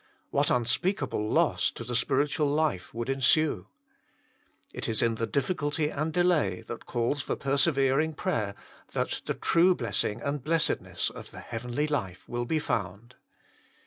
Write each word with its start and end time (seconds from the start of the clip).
What 0.31 0.49
unspeakable 0.49 1.29
loss 1.29 1.69
to 1.69 1.83
the 1.83 1.95
spiritual 1.95 2.47
life 2.47 2.91
would 2.91 3.07
ensue. 3.07 3.67
It 4.73 4.89
is 4.89 5.03
in 5.03 5.13
the 5.13 5.27
difficulty 5.27 5.89
and 5.91 6.11
delay 6.11 6.61
that 6.61 6.87
calls 6.87 7.21
for 7.21 7.35
persevering 7.35 8.15
prayer, 8.15 8.55
that 8.93 9.21
the 9.27 9.35
true 9.35 9.75
blessing 9.75 10.19
and 10.19 10.43
blessedness 10.43 11.11
of 11.11 11.29
the 11.29 11.39
heavenly 11.39 11.85
life 11.85 12.27
will 12.27 12.45
be 12.45 12.57
found. 12.57 13.13